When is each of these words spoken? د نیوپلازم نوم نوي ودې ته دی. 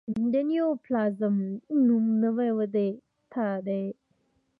د 0.31 0.33
نیوپلازم 0.49 1.35
نوم 1.85 2.05
نوي 2.23 2.49
ودې 2.57 2.89
ته 3.31 3.45
دی. 3.67 3.85